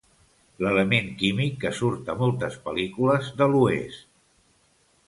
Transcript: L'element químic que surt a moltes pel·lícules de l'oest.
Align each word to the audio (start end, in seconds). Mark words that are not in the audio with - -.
L'element 0.63 1.11
químic 1.19 1.59
que 1.65 1.73
surt 1.81 2.09
a 2.15 2.17
moltes 2.23 2.59
pel·lícules 2.65 3.31
de 3.43 3.51
l'oest. 3.55 4.13